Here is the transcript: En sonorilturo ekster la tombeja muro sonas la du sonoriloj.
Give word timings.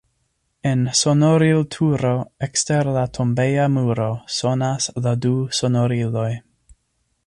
En 0.69 0.79
sonorilturo 0.99 2.13
ekster 2.49 2.91
la 2.97 3.05
tombeja 3.19 3.69
muro 3.77 4.11
sonas 4.39 4.93
la 5.07 5.17
du 5.27 5.37
sonoriloj. 5.61 6.31